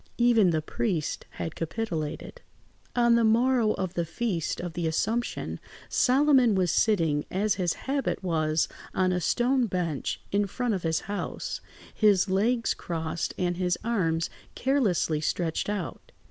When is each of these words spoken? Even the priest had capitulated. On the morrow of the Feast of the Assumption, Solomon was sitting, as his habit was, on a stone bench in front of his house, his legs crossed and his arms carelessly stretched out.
Even 0.17 0.49
the 0.49 0.63
priest 0.63 1.27
had 1.33 1.53
capitulated. 1.53 2.41
On 2.95 3.13
the 3.13 3.23
morrow 3.23 3.73
of 3.73 3.93
the 3.93 4.03
Feast 4.03 4.59
of 4.59 4.73
the 4.73 4.87
Assumption, 4.87 5.59
Solomon 5.89 6.55
was 6.55 6.71
sitting, 6.71 7.23
as 7.29 7.53
his 7.61 7.73
habit 7.85 8.23
was, 8.23 8.67
on 8.95 9.11
a 9.11 9.21
stone 9.21 9.67
bench 9.67 10.19
in 10.31 10.47
front 10.47 10.73
of 10.73 10.81
his 10.81 11.01
house, 11.01 11.61
his 11.93 12.27
legs 12.31 12.73
crossed 12.73 13.35
and 13.37 13.57
his 13.57 13.77
arms 13.83 14.31
carelessly 14.55 15.21
stretched 15.21 15.69
out. 15.69 16.11